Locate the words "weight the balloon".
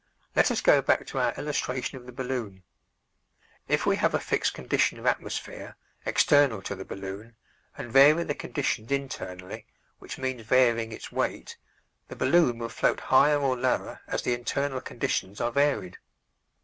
11.11-12.57